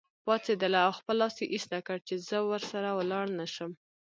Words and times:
پاڅېدله 0.25 0.79
او 0.85 0.91
خپل 0.99 1.15
لاس 1.21 1.35
یې 1.41 1.47
ایسته 1.53 1.77
کړ 1.87 1.97
چې 2.07 2.15
زه 2.27 2.37
ورسره 2.51 2.89
ولاړ 2.99 3.25
نه 3.39 3.45
شم. 3.53 3.71